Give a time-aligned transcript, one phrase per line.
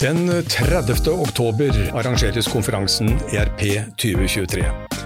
[0.00, 1.08] Den 30.
[1.08, 3.60] oktober arrangeres konferansen ERP
[3.94, 4.64] 2023.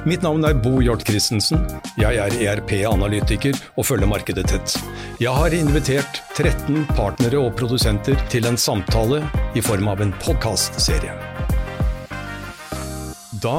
[0.08, 1.61] Mitt navn er Bo Hjort Christensen.
[2.00, 4.79] Jeg er ERP-analytiker og følger markedet tett.
[5.21, 9.21] Jeg har invitert 13 partnere og produsenter til en samtale
[9.53, 11.13] i form av en podkastserie.
[13.45, 13.59] Da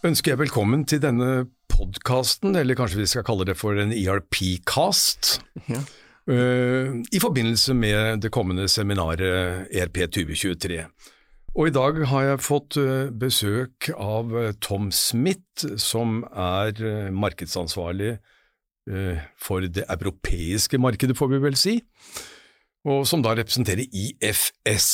[0.00, 5.42] ønsker jeg velkommen til denne podkasten, eller kanskje vi skal kalle det for en ERP-cast.
[5.68, 5.84] Ja.
[6.30, 10.84] Eh, i forbindelse med det kommende seminaret ERP 2023.
[11.58, 18.18] Og i dag har jeg fått eh, besøk av eh, Tom Smith, som er markedsansvarlig
[19.38, 21.74] for det europeiske markedet, får vi vel si,
[22.88, 24.88] og som da representerer IFS.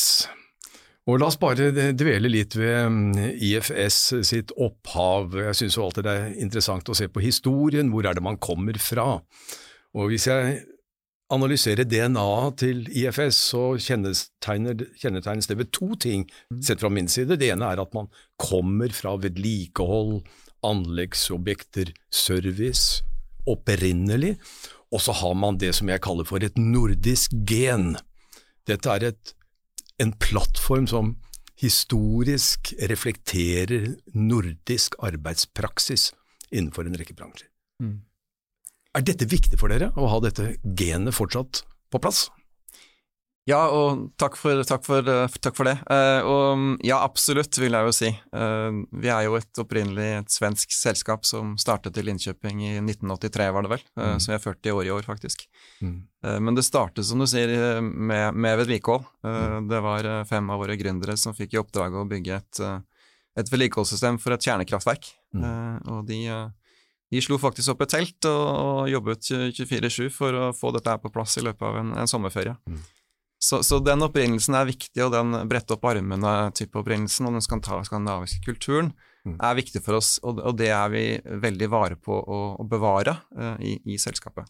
[1.06, 5.38] Og La oss bare dvele litt ved mm, IFS sitt opphav.
[5.38, 8.76] Jeg syns alltid det er interessant å se på historien, hvor er det man kommer
[8.82, 9.22] fra.
[9.96, 10.58] Og Hvis jeg
[11.32, 16.62] analysere DNA-et til IFS, så kjennetegnes det ved to ting, mm.
[16.62, 17.38] sett fra min side.
[17.40, 20.20] Det ene er at man kommer fra vedlikehold,
[20.66, 23.02] anleggsobjekter, service,
[23.46, 24.36] opprinnelig,
[24.94, 27.96] og så har man det som jeg kaller for et nordisk gen.
[28.66, 29.34] Dette er et,
[30.02, 31.16] en plattform som
[31.58, 36.10] historisk reflekterer nordisk arbeidspraksis
[36.52, 37.48] innenfor en rekke bransjer.
[37.82, 38.05] Mm.
[38.96, 42.26] Er dette viktig for dere, å ha dette genet fortsatt på plass?
[43.46, 45.06] Ja, og takk for, takk for,
[45.38, 45.76] takk for det.
[45.86, 48.08] Uh, og ja, absolutt, vil jeg jo si.
[48.34, 53.46] Uh, vi er jo et opprinnelig et svensk selskap som startet i Linköping i 1983,
[53.54, 53.86] var det vel.
[53.94, 54.24] Uh, mm.
[54.24, 55.46] Så vi er 40 år i år, faktisk.
[55.84, 55.96] Mm.
[56.42, 57.52] men det startet, som du sier,
[57.84, 59.04] med, med vedlikehold.
[59.22, 59.68] Mm.
[59.70, 62.62] Det var fem av våre gründere som fikk i oppdrag å bygge et,
[63.38, 65.12] et vedlikeholdssystem for et kjernekraftverk.
[65.36, 65.84] Mm.
[65.92, 66.22] og de
[67.12, 71.02] de slo faktisk opp et telt og, og jobbet 24-7 for å få dette her
[71.02, 72.56] på plass i løpet av en, en sommerferie.
[72.66, 72.80] Mm.
[73.38, 78.40] Så, så, den opprinnelsen er viktig, og den brette opp armene-type opprinnelsen og den skandinaviske
[78.46, 78.90] kulturen
[79.28, 79.36] mm.
[79.44, 81.06] er viktig for oss, og, og, det er vi
[81.44, 84.48] veldig vare på å, å bevare uh, i, i, selskapet.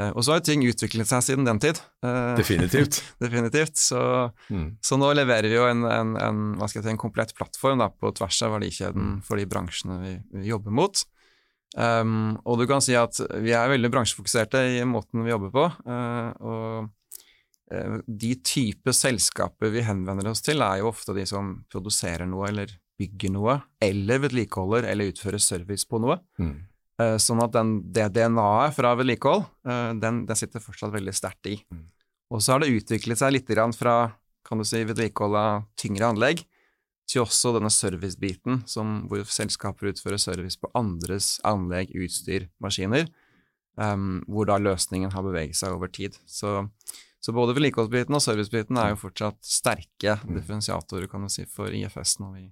[0.00, 1.78] Uh, og så har ting utviklet seg siden den tid.
[2.02, 3.02] Uh, definitivt.
[3.24, 3.76] definitivt.
[3.78, 4.00] Så,
[4.48, 4.68] mm.
[4.82, 8.40] så, nå leverer vi jo en, en, en, si, en komplett plattform da, på tvers
[8.48, 9.20] av verdikjeden mm.
[9.28, 11.04] for de bransjene vi, vi jobber mot.
[11.74, 15.64] Um, og du kan si at vi er veldig bransjefokuserte i måten vi jobber på.
[15.88, 21.56] Uh, og uh, de type selskaper vi henvender oss til, er jo ofte de som
[21.72, 26.20] produserer noe eller bygger noe, eller vedlikeholder eller utfører service på noe.
[26.38, 26.54] Mm.
[27.02, 29.48] Uh, sånn at den, det DNA-et fra vedlikehold,
[29.98, 31.58] den, den, sitter fortsatt veldig sterkt i.
[31.74, 31.88] Mm.
[32.34, 33.96] Og så har det utviklet seg litt fra
[34.44, 36.42] kan du si, vedlikehold av tyngre anlegg
[37.10, 38.62] til også denne servicebiten,
[39.08, 43.10] hvor selskaper utfører service på andres anlegg, utstyr, maskiner,
[43.76, 46.16] um, hvor da løsningen har beveget seg over tid.
[46.26, 46.62] Så,
[47.20, 50.36] så både vedlikeholdsbiten og servicebiten er jo fortsatt sterke mm.
[50.38, 52.46] differensiatorer kan du si, for IFS når vi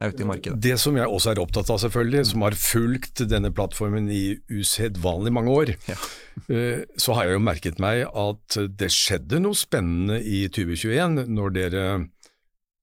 [0.00, 0.60] er ute i markedet.
[0.64, 5.34] Det som jeg også er opptatt av, selvfølgelig, som har fulgt denne plattformen i usedvanlig
[5.36, 6.00] mange år, ja.
[6.48, 11.52] Eh, så har jeg jo merket meg at det skjedde noe spennende i 2021 når
[11.52, 11.82] dere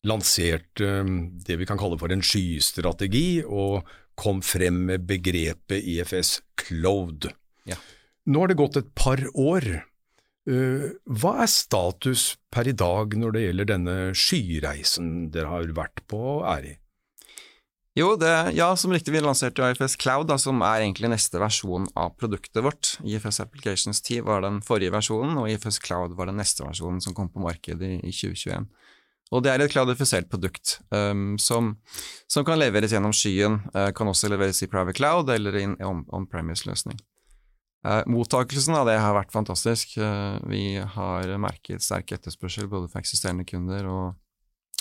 [0.07, 3.87] lanserte um, det vi kan kalle for en skystrategi, og
[4.17, 7.29] kom frem med begrepet IFS Cloud.
[7.69, 7.77] Ja.
[8.27, 9.67] Nå har det gått et par år.
[10.47, 16.05] Uh, hva er status per i dag når det gjelder denne skyreisen dere har vært
[16.07, 16.75] på og er i?
[17.97, 21.87] Jo, det, ja, som riktig vi lanserte IFS Cloud, da, som er egentlig neste versjon
[21.97, 22.91] av produktet vårt.
[23.01, 27.15] IFS Applications 10 var den forrige versjonen, og IFS Cloud var den neste versjonen som
[27.17, 28.67] kom på markedet i 2021.
[29.35, 31.73] Og det er et kladifisert produkt um, som,
[32.31, 35.75] som, kan leveres gjennom skyen, uh, kan også leveres i private cloud eller i en
[35.83, 36.99] on-premise-løsning.
[37.87, 39.97] Uh, mottakelsen av det har vært fantastisk.
[39.99, 44.15] Uh, vi har merket sterk etterspørsel både for eksisterende kunder og,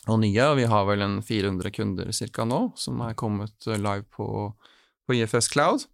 [0.06, 2.46] og, nye, og vi har vel en 400 kunder ca.
[2.46, 4.28] nå som er kommet live på,
[5.06, 5.88] på IFS Cloud.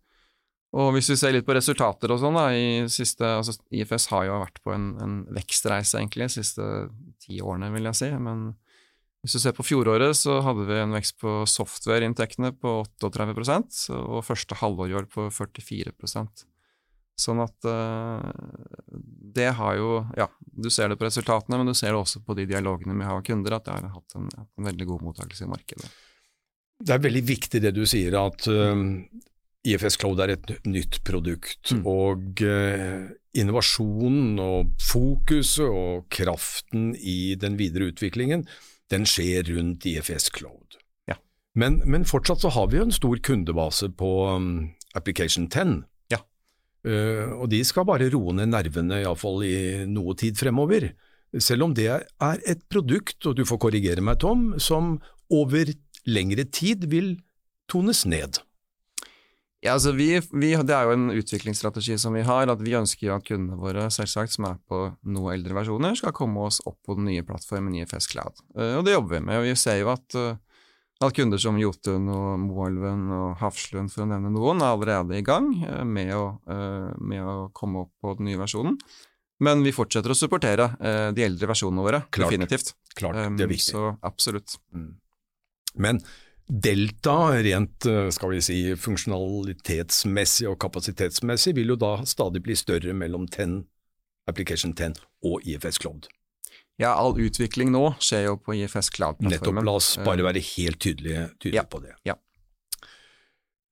[0.73, 4.29] Og hvis vi ser litt på resultater og sånn, da, i siste, altså IFS har
[4.29, 6.69] jo vært på en, en vekstreise, egentlig, de siste
[7.21, 8.09] ti årene, vil jeg si.
[8.17, 8.47] Men
[9.23, 14.25] hvis du ser på fjoråret, så hadde vi en vekst på software-inntektene på 38 og
[14.25, 16.49] første halvår i år på 44%
[17.23, 18.25] Sånn at uh,
[19.37, 22.37] det har jo Ja, du ser det på resultatene, men du ser det også på
[22.39, 25.45] de dialogene vi har med kunder, at det har hatt en, en veldig god mottakelse
[25.45, 25.91] i markedet.
[26.83, 28.75] Det er veldig viktig det du sier, at uh,
[29.63, 31.83] IFS Cloud er et nytt produkt, mm.
[31.87, 38.45] og eh, innovasjonen og fokuset og kraften i den videre utviklingen,
[38.93, 40.81] den skjer rundt IFS Cloud.
[41.09, 41.17] Ja.
[41.55, 44.51] Men, men, fortsatt så har vi jo en stor kundebase på um,
[44.99, 45.79] Application 10.
[46.13, 46.21] Ja.
[46.83, 49.57] Uh, og de skal bare roe ned nervene, iallfall i
[49.89, 50.91] noe tid fremover.
[51.39, 54.99] selv om det er et produkt, og du får korrigere meg Tom, som
[55.31, 55.71] over
[56.05, 57.15] lengre tid vil
[57.71, 58.43] tones ned.
[59.63, 63.13] Ja, altså vi, vi, Det er jo en utviklingsstrategi som vi har, at vi ønsker
[63.15, 66.97] at kundene våre selvsagt, som er på noe eldre versjoner, skal komme oss opp på
[66.99, 68.43] den nye plattformen IFS Cloud.
[68.59, 69.39] Uh, og det jobber vi med.
[69.39, 70.35] og Vi ser jo at, uh,
[71.07, 75.27] at kunder som Jotun og Moelven og Hafslund, for å nevne noen, er allerede i
[75.27, 76.27] gang uh, med, å,
[76.99, 78.81] med, å, komme opp på den nye versjonen.
[79.43, 80.69] Men vi fortsetter å supportere
[81.15, 82.31] de eldre versjonene våre, Klart.
[82.31, 82.77] definitivt.
[82.95, 83.73] Klart, det er viktig.
[83.75, 84.55] Så absolutt.
[84.71, 84.93] Mm.
[85.83, 85.99] Men
[86.47, 92.95] Delta, rent eh, skal vi si, funksjonalitetsmessig og kapasitetsmessig, vil jo da stadig bli større
[92.97, 93.63] mellom 10,
[94.31, 96.09] Application 10 og IFS Cloud.
[96.81, 99.63] Ja, all utvikling nå skjer jo på IFS Cloud-plattformen.
[99.63, 101.95] Nettopp, la oss bare være helt tydelige, tydelige ja, på det.
[102.09, 102.17] Ja.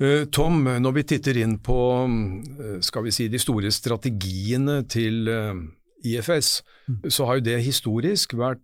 [0.00, 5.28] Eh, Tom, når vi titter inn på eh, skal vi si, de store strategiene til
[6.06, 7.00] IFS, mm.
[7.12, 8.62] så har jo det historisk vært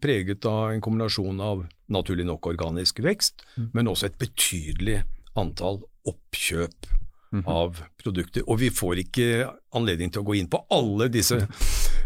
[0.00, 3.70] preget av en kombinasjon av naturlig nok organisk vekst, mm.
[3.76, 5.00] men også et betydelig
[5.40, 7.02] antall oppkjøp mm
[7.50, 8.44] av produkter.
[8.46, 11.40] Og vi får ikke anledning til å gå inn på alle disse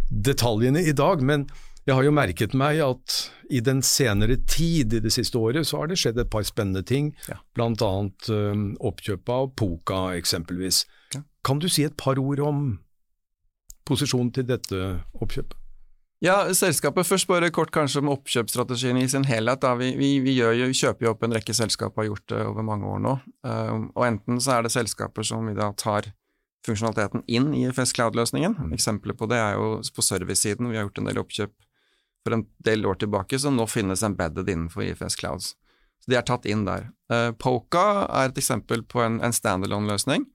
[0.08, 1.44] detaljene i dag, men
[1.84, 3.18] jeg har jo merket meg at
[3.52, 6.80] i den senere tid, i det siste året, så har det skjedd et par spennende
[6.84, 7.38] ting, ja.
[7.56, 7.92] bl.a.
[8.32, 10.82] Um, oppkjøpet av Poka eksempelvis.
[11.14, 11.22] Ja.
[11.44, 12.66] Kan du si et par ord om
[13.88, 14.82] posisjonen til dette
[15.16, 15.57] oppkjøpet?
[16.24, 19.62] Ja, selskapet først bare kort kanskje om oppkjøpsstrategien i sin helhet.
[19.78, 22.66] Vi, vi, vi, jo, vi, kjøper jo opp en rekke selskaper, har gjort det over
[22.66, 23.12] mange år nå.
[23.46, 26.10] Uh, og enten så er det selskaper som vi da tar
[26.66, 28.56] funksjonaliteten inn i FS Cloud-løsningen.
[28.58, 28.72] Mm.
[28.74, 30.72] Eksempler på det er jo på service-siden.
[30.72, 31.54] Vi har gjort en del oppkjøp
[32.26, 35.52] for en del år tilbake som nå finnes embedded innenfor IFS Clouds.
[36.02, 36.90] Så de er tatt inn der.
[37.12, 40.26] Uh, Poka er et eksempel på en, en standalone-løsning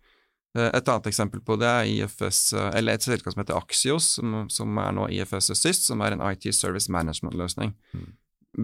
[0.53, 4.44] et annet eksempel på det er IFS, eh, eller et selskap som heter Axios, som,
[4.53, 7.73] som er nå IFS Assist, som er en IT Service Management-løsning.
[7.94, 8.11] Mm.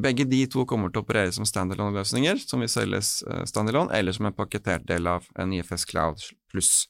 [0.06, 4.14] Begge de to kommer til å operere som standalone-løsninger, som vil selges uh, standalone, eller
[4.14, 6.22] som en pakketert del av en IFS Cloud
[6.52, 6.86] pluss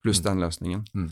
[0.00, 0.24] plus mm.
[0.24, 0.86] den løsningen.
[0.96, 1.10] Mm.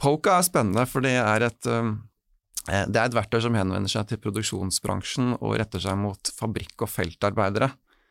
[0.00, 4.20] Poka er spennende, for det er, et, det er et verktøy som henvender seg til
[4.22, 7.68] produksjonsbransjen og retter seg mot fabrikk- og feltarbeidere.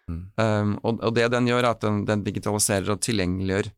[0.07, 0.21] Mm.
[0.37, 3.71] Um, og, og, det den gjør, er at den, den digitaliserer og tilgjengeliggjør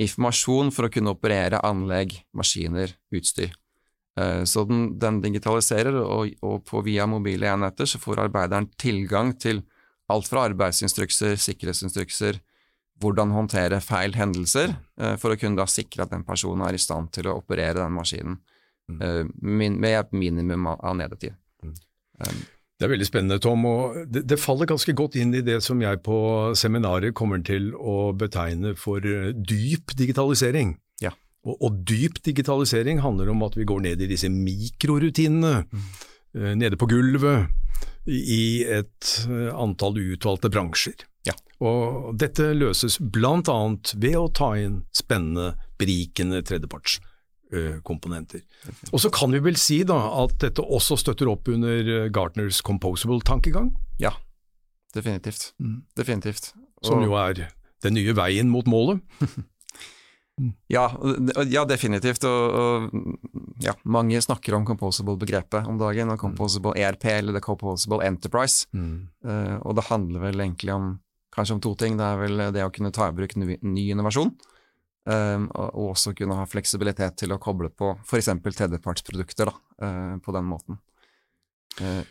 [0.00, 3.52] informasjon for å kunne operere anlegg, maskiner, utstyr.
[4.20, 9.34] Eh, så den, den digitaliserer, og, og, på via mobile enheter så får arbeideren tilgang
[9.40, 9.62] til
[10.10, 12.40] alt fra arbeidsinstrukser, sikkerhetsinstrukser,
[13.00, 16.82] hvordan håndtere feil hendelser, eh, for å kunne da sikre at den personen er i
[16.82, 18.40] stand til å operere den maskinen
[18.90, 18.98] mm.
[19.00, 19.24] Eh,
[19.70, 21.36] med et minimum av nedetid.
[21.62, 21.76] Mm.
[22.20, 22.40] Um,
[22.80, 23.64] det er veldig spennende, Tom.
[23.68, 26.16] og det, det, faller ganske godt inn i det som jeg på
[26.56, 30.78] seminaret kommer til å betegne for eh, dyp digitalisering.
[31.04, 31.12] Ja.
[31.44, 35.84] Og, og, dyp digitalisering handler om at vi går ned i disse mikrorutinene, mm.
[36.40, 37.52] uh, nede på gulvet,
[38.08, 41.04] i et uh, antall utvalgte bransjer.
[41.28, 41.36] Ja.
[41.60, 43.60] Og dette løses bl.a.
[43.92, 46.96] ved å ta inn spennende, berikende tredjeparts
[47.86, 48.42] komponenter.
[48.90, 52.60] Og så kan vi vel si da at dette også støtter opp under eh, Gartners
[52.66, 53.72] composable-tankegang?
[54.02, 54.14] Ja,
[54.94, 55.52] definitivt.
[55.62, 55.80] Mm.
[55.98, 56.52] Definitivt.
[56.82, 56.92] Og...
[56.92, 57.48] Som jo er
[57.84, 59.00] den nye veien mot målet?
[60.76, 60.86] ja,
[61.50, 62.24] ja, definitivt.
[62.28, 68.02] Og, og, ja, mange snakker om composable-begrepet om dagen, og composable ERP eller the composable
[68.06, 68.68] enterprise.
[68.76, 69.08] Mm.
[69.26, 70.92] Uh, og det handler vel egentlig om
[71.34, 71.98] kanskje om to ting.
[71.98, 74.32] Det er vel det å kunne ta i bruk ny, ny innovasjon.
[75.10, 78.30] Um, og også kunne ha fleksibilitet til å koble på f.eks.
[78.44, 80.78] tredjepartsprodukter da, uh, på den måten.
[81.80, 82.02] Uh,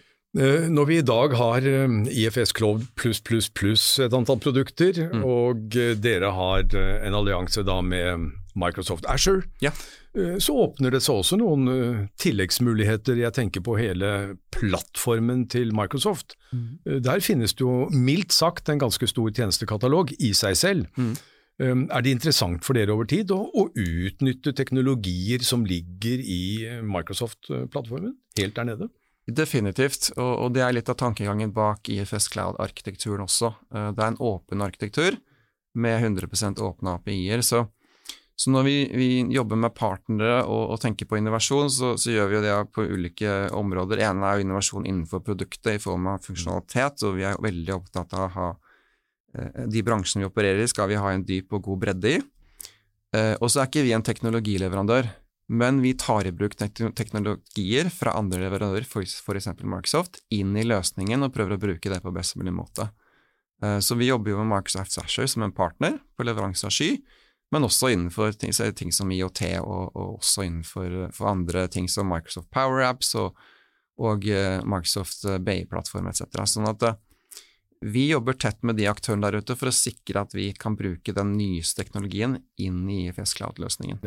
[0.69, 5.23] når vi i dag har IFS Cloud pluss, pluss, pluss et antall produkter, mm.
[5.25, 9.71] og dere har en allianse da med Microsoft Asher, ja.
[10.13, 13.17] så åpner det seg også noen tilleggsmuligheter.
[13.23, 14.11] Jeg tenker på hele
[14.53, 16.37] plattformen til Microsoft.
[16.53, 17.01] Mm.
[17.09, 20.93] Der finnes det jo mildt sagt en ganske stor tjenestekatalog i seg selv.
[20.93, 21.15] Mm.
[21.59, 26.77] Er det interessant for dere over tid å, å utnytte teknologier som ligger i eh,
[26.87, 28.87] Microsoft-plattformen, helt der nede?
[29.27, 33.51] Definitivt, og, og, det er litt av tankegangen bak IFS Cloud-arkitekturen også.
[33.75, 35.19] Eh, det er en åpen arkitektur
[35.75, 37.43] med 100 åpne API-er.
[37.45, 37.65] Så,
[38.35, 42.31] så, når vi, vi, jobber med partnere og, og tenker på innovasjon, så, så, gjør
[42.33, 43.99] vi det på ulike områder.
[43.99, 48.15] Det ene er innovasjon innenfor produktet i form av funksjonalitet, og vi er veldig opptatt
[48.15, 48.49] av å ha
[49.29, 52.19] de bransjene vi opererer i, skal vi ha en dyp og god bredde i.
[53.15, 55.09] Eh, og så er ikke vi en teknologileverandør,
[55.59, 59.47] men vi tar i bruk teknologier fra andre leverandører, f.eks.
[59.63, 62.91] Microsoft, inn i løsningen og prøver å bruke det på best mulig måte.
[63.63, 66.99] Eh, så vi jobber jo med Microsoft Sasher som en partner på leveranse av sky,
[67.49, 68.53] men også innenfor ting,
[68.93, 73.39] som IOT, og, og, også innenfor andre ting som Microsoft Power Apps og,
[73.97, 74.27] og
[74.69, 76.43] Microsoft Bay-plattform etc.
[76.45, 76.85] Sånn at
[77.85, 81.15] vi jobber tett med de aktørene der ute for å sikre at vi kan bruke
[81.15, 84.01] den nyeste teknologien inn i IFS Cloud-løsningen.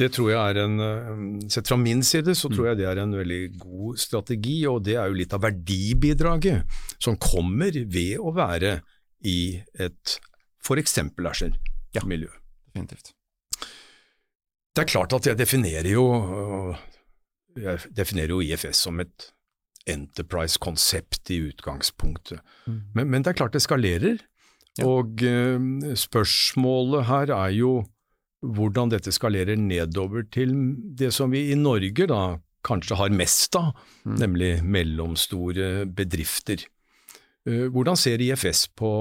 [0.00, 2.68] Det tror jeg er en, Sett fra min side så tror mm.
[2.70, 7.18] jeg det er en veldig god strategi, og det er jo litt av verdibidraget som
[7.20, 8.78] kommer ved å være
[9.26, 10.20] i et
[10.64, 10.96] f.eks.
[11.02, 12.30] Asher-miljø.
[12.30, 13.12] Ja, definitivt.
[14.70, 16.06] Det er klart at jeg definerer jo,
[17.58, 19.32] jeg definerer jo IFS som et
[19.92, 22.42] enterprise-konsept i utgangspunktet.
[22.66, 22.80] Mm.
[22.94, 24.20] Men, men, det er klart det skalerer.
[24.78, 24.86] Ja.
[24.86, 27.72] Og eh, spørsmålet her er jo
[28.40, 30.54] hvordan dette skalerer nedover til
[30.96, 33.72] det som vi i Norge da kanskje har mest av,
[34.04, 34.16] mm.
[34.20, 36.64] nemlig mellomstore bedrifter.
[37.48, 38.92] Eh, hvordan ser IFS på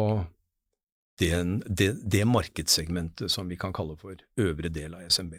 [1.19, 5.35] den, det, det markedssegmentet som vi kan kalle for øvre del av SMB?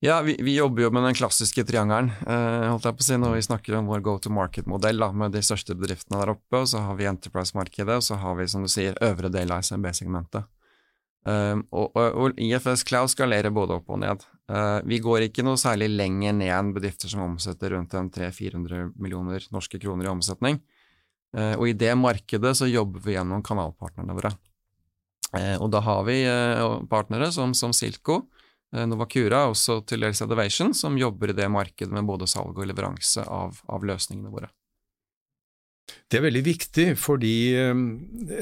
[0.00, 3.16] Ja, vi, vi, jobber jo med den klassiske triangelen, eh, holdt jeg på å si,
[3.18, 6.60] når vi snakker om vår go to market-modell med de største bedriftene der oppe.
[6.60, 9.66] og Så har vi Enterprise-markedet, og så har vi, som du sier, øvre del av
[9.66, 10.46] SMB-segmentet.
[11.26, 14.22] Um, og, og, og, IFS Cloud skalerer både opp og ned.
[14.48, 19.44] Uh, vi går ikke noe særlig lenger ned enn bedrifter som omsetter rundt 300-400 millioner
[19.52, 20.62] norske kroner i omsetning.
[21.36, 24.32] Uh, og i det markedet så jobber vi gjennom kanalpartnerne våre.
[25.34, 26.22] Uh, og da har vi
[26.88, 28.22] partnere som, som Silco,
[28.68, 33.24] Novacura, også til dels Elevation, som jobber i det markedet med både salg og leveranse
[33.24, 34.50] av, av løsningene våre.
[36.08, 37.80] Det er veldig viktig, fordi eh,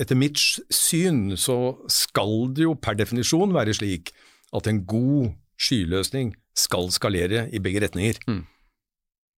[0.00, 0.40] etter mitt
[0.74, 4.12] syn så skal det jo per definisjon være slik
[4.56, 8.18] at en god skyløsning skal skalere i begge retninger.
[8.26, 8.42] Mm.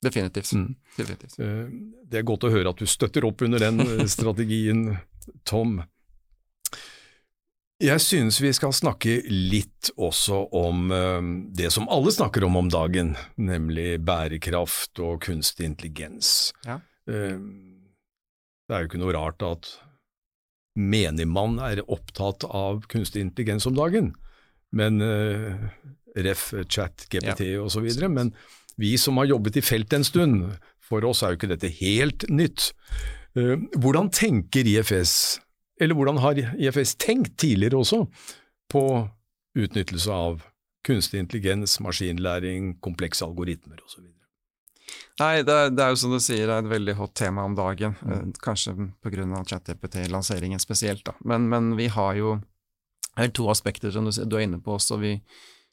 [0.06, 0.54] Definitivt.
[0.54, 0.72] Mm.
[0.96, 1.38] Definitivt.
[1.44, 1.68] Eh,
[2.08, 3.84] det er godt å høre at du støtter opp under den
[4.16, 4.90] strategien,
[5.48, 5.82] Tom.
[7.78, 11.22] Jeg synes vi skal snakke litt også om uh,
[11.54, 16.56] det som alle snakker om om dagen, nemlig bærekraft og kunstig intelligens.
[16.66, 16.80] Ja.
[17.06, 17.38] Uh,
[18.66, 19.70] det er jo ikke noe rart at
[20.78, 24.12] menigmann er opptatt av kunstig intelligens om dagen,
[24.74, 25.70] men uh,
[26.18, 27.62] ref, chat, GPT ja.
[27.62, 27.86] osv.
[28.10, 28.34] Men
[28.82, 30.48] vi som har jobbet i felt en stund,
[30.82, 32.72] for oss er jo ikke dette helt nytt.
[33.78, 35.38] hvordan tenker IFS
[35.80, 38.04] eller hvordan har IFS tenkt tidligere også
[38.72, 38.84] på
[39.58, 40.44] utnyttelse av
[40.88, 44.06] kunstig intelligens, maskinlæring, komplekse algoritmer osv.?
[45.18, 47.56] Nei, det er, det er, jo som du sier, er et veldig hot tema om
[47.58, 47.96] dagen.
[48.06, 48.14] Mm.
[48.14, 49.44] Eh, kanskje pga.
[49.50, 51.16] ChatGPT-lanseringen spesielt, da.
[51.26, 52.38] Men, men, vi har jo
[53.34, 55.00] to aspekter som du, du er inne på også.
[55.02, 55.16] Vi,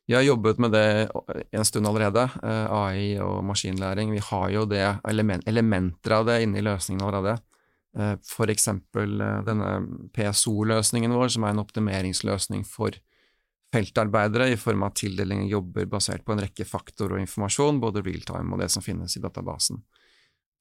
[0.09, 0.87] vi, har jobbet med det
[1.53, 4.15] en stund allerede, eh, AI og maskinlæring.
[4.17, 7.37] Vi har jo det element, elementer av det inne i løsningen allerede.
[7.95, 8.15] Eh,
[8.51, 9.75] eksempel eh, denne
[10.13, 12.97] PSO-løsningen vår, som er en optimeringsløsning for
[13.75, 18.03] feltarbeidere i form av tildeling av jobber basert på en rekke faktorer og informasjon, både
[18.03, 19.79] realtime og det som finnes i databasen.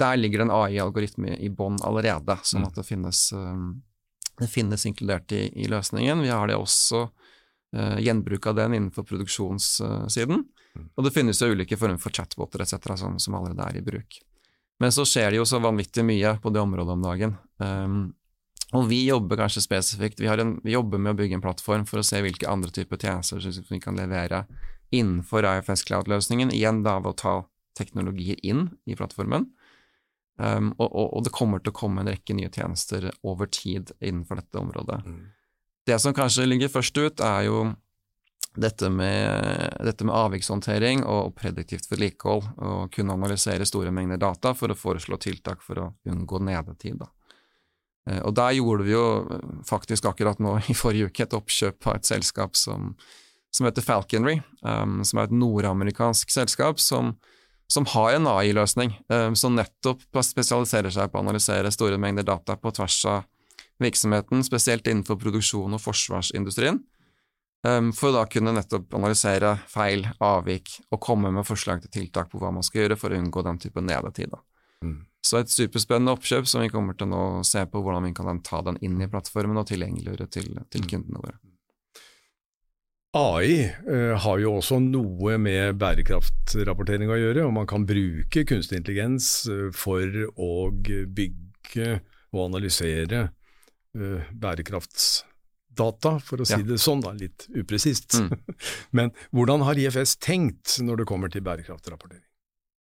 [0.02, 2.68] Der ligger det en AI-algoritme i bånn allerede, sånn mm.
[2.70, 3.66] at det finnes, eh,
[4.44, 6.22] det finnes inkludert i, i, løsningen.
[6.22, 10.42] Vi har det også uh, gjenbruk av den innenfor produksjonssiden.
[10.74, 10.88] Mm.
[10.98, 12.78] Og det finnes jo ulike former for chatboter etc.
[12.98, 14.18] Som, som allerede er i bruk.
[14.84, 17.38] Men så skjer det jo så vanvittig mye på det området om dagen.
[17.63, 18.02] Um,
[18.75, 22.02] og vi jobber kanskje spesifikt vi, en, vi, jobber med å bygge en plattform for
[22.02, 24.44] å se hvilke andre typer tjenester som vi kan levere
[24.94, 27.36] innenfor IFS Cloud-løsningen, igjen da ved å ta
[27.80, 29.48] teknologier inn i plattformen.
[30.42, 33.94] Um, og, og, og, det kommer til å komme en rekke nye tjenester over tid
[34.02, 35.00] innenfor dette området.
[35.06, 35.24] Mm.
[35.88, 37.63] Det som kanskje ligger først ut, er jo
[38.55, 44.72] dette med, dette med avvikshåndtering og prediktivt vedlikehold, og kunne analysere store mengder data for
[44.72, 47.01] å foreslå tiltak for å unngå nedetid.
[47.01, 47.10] Da.
[48.10, 49.05] Eh, og der gjorde vi jo
[49.67, 52.93] faktisk akkurat nå i forrige uke et oppkjøp av et selskap som,
[53.53, 57.15] som heter Falconry, um, som er et nordamerikansk selskap som,
[57.72, 62.57] som har en AI-løsning um, som nettopp spesialiserer seg på å analysere store mengder data
[62.60, 63.29] på tvers av
[63.81, 66.83] virksomheten, spesielt innenfor produksjon og forsvarsindustrien
[67.63, 72.41] for å da kunne nettopp analysere feil, avvik, og komme med forslag til tiltak på
[72.41, 74.36] hva man skal gjøre for å unngå den type nedetid.
[74.84, 74.98] Mm.
[75.24, 78.60] Så et superspennende oppkjøp som vi kommer til å se på hvordan vi kan ta
[78.67, 80.89] den inn i plattformen og tilgjengeliggjøre til, til mm.
[80.91, 81.39] kundene våre.
[83.13, 88.82] AI uh, har jo også noe med bærekraftrapportering å gjøre, og man kan bruke kunstig
[88.82, 90.03] intelligens uh, for
[90.34, 92.00] å bygge
[92.34, 95.22] og analysere uh, bærekrafts
[95.77, 96.65] data, for å si ja.
[96.68, 98.20] det sånn, da, litt upresist.
[98.20, 98.36] Mm.
[98.98, 102.24] Men hvordan har IFS tenkt når det kommer til bærekraftrapportering?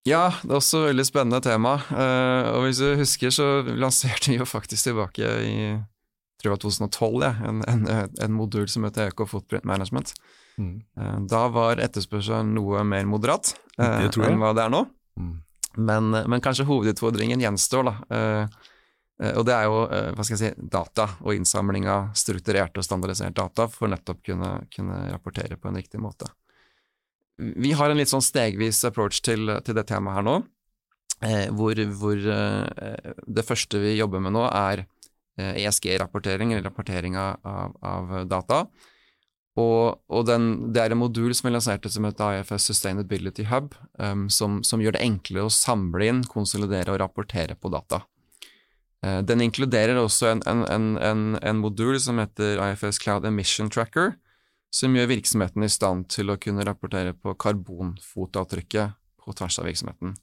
[0.07, 1.75] Ja, det er også et veldig spennende tema.
[1.93, 5.55] Uh, og hvis du husker, så lanserte vi jo faktisk tilbake i
[6.41, 10.13] tror var 2012, ja, en, en, en, modul som heter Eco Footprint Management.
[10.57, 10.81] Mm.
[10.97, 14.83] Eh, da var etterspørselen noe mer moderat eh, enn hva det er nå.
[15.19, 15.35] Mm.
[15.77, 17.93] Men, men, kanskje hovedutfordringen gjenstår, da.
[19.21, 22.81] Eh, og det er jo eh, hva skal jeg si, data og innsamling av strukturerte
[22.81, 26.29] og standardisert data for nettopp kunne, kunne rapportere på en riktig måte.
[27.37, 30.37] Vi har en litt sånn stegvis approach til, til det temaet her nå,
[31.25, 34.85] eh, hvor, hvor det første vi jobber med nå, er
[35.41, 38.65] ESG-rapportering, eller rapportering av, av data.
[39.59, 43.73] Og, og den, det er en modul som er lansert som heter IFS Sustainability Hub,
[43.99, 48.03] um, som, som, gjør det enklere å samle inn, konsolidere og rapportere på data.
[49.05, 54.15] Uh, den inkluderer også en, en, en, en, modul som heter IFS Cloud Emission Tracker,
[54.71, 60.15] som gjør virksomheten i stand til å kunne rapportere på karbonfotavtrykket på tvers av virksomheten.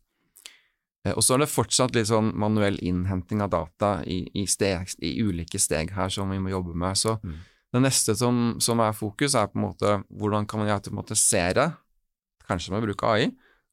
[1.06, 4.94] Uh, og så er det fortsatt litt sånn manuell innhenting av data i, i, steg,
[5.02, 6.98] i ulike steg her som vi må jobbe med.
[6.98, 7.38] så mm
[7.74, 11.70] det neste som, som, er fokus, er på en måte hvordan kan man automatisere,
[12.48, 13.28] kanskje med bruk av AI,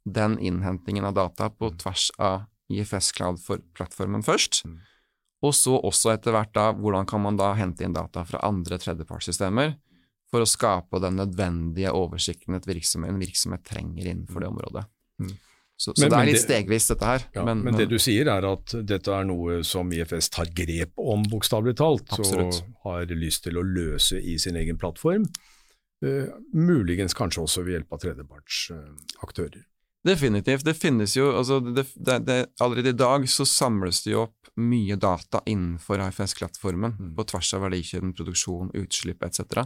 [0.06, 1.78] den innhentingen av data på mm.
[1.82, 4.66] tvers av IFS Cloud-plattformen først.
[4.68, 4.82] Mm.
[5.46, 8.80] Og så også etter hvert da, hvordan kan man da hente inn data fra andre
[8.82, 9.75] tredjepartssystemer
[10.34, 14.56] for å skape den nødvendige oversikten et virksomhet, en virksomhet trenger innenfor det mm.
[14.56, 14.88] området.
[15.22, 15.36] Mm.
[15.78, 17.25] Så, så men, det er litt stegvis, dette her.
[17.36, 20.96] Ja, men, men, det du sier er at dette er noe som IFS tar grep
[21.02, 22.62] om, bokstavelig talt, absolutt.
[22.64, 25.28] og har lyst til å løse i sin egen plattform.
[26.04, 29.64] Uh, muligens kanskje også ved hjelp av tredjepartsaktører.
[29.64, 29.75] Uh,
[30.06, 30.66] Definitivt.
[30.66, 34.52] Det finnes jo altså det, det, det, Allerede i dag så samles det jo opp
[34.62, 37.16] mye data innenfor IFS-plattformen, mm.
[37.18, 39.66] på tvers av verdikjeden, produksjon, utslipp etc.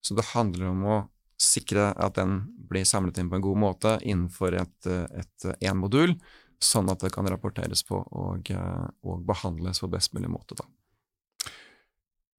[0.00, 0.96] Så det handler om å
[1.36, 2.40] sikre at den
[2.70, 6.16] blir samlet inn på en god måte innenfor et én modul,
[6.62, 8.50] sånn at det kan rapporteres på og,
[9.04, 10.56] og, behandles på best mulig måte.
[10.56, 10.64] Da.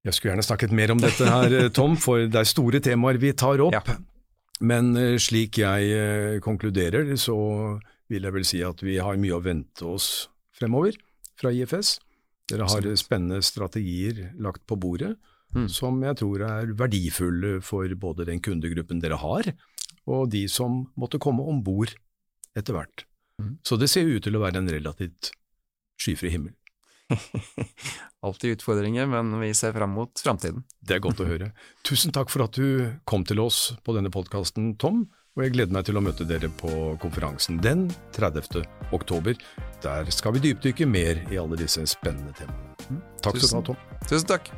[0.10, 3.36] Jeg skulle gjerne snakket mer om dette her, Tom, for det er store temaer vi
[3.38, 3.78] tar opp.
[3.78, 4.00] Ja.
[4.64, 7.38] Men eh, slik jeg eh, konkluderer, så
[8.08, 10.98] vil jeg vel si at vi har mye å vente oss fremover
[11.38, 11.98] fra IFS.
[12.48, 15.18] Dere har spennende strategier lagt på bordet
[15.56, 15.68] mm.
[15.72, 19.52] som jeg tror er verdifulle for både den kundegruppen dere har,
[20.08, 21.92] og de som måtte komme om bord
[22.58, 23.04] etter hvert.
[23.42, 23.58] Mm.
[23.68, 25.32] Så det ser ut til å være en relativt
[26.02, 26.56] skyfri himmel.
[28.26, 30.64] Alltid utfordringer, men vi ser fram mot framtiden.
[30.80, 31.52] Det er godt å høre.
[31.88, 35.06] Tusen takk for at du kom til oss på denne podkasten, Tom.
[35.38, 37.86] Og jeg gleder meg til å møte dere på konferansen den
[38.18, 38.64] 30.
[38.96, 39.38] oktober.
[39.86, 43.04] Der skal vi dypdykke mer i alle disse spennende temaene.
[43.22, 44.02] Takk skal du ha, Tom.
[44.10, 44.50] Tusen takk.